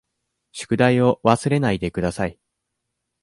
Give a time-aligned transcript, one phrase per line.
[0.51, 2.39] 宿題を忘れないでください。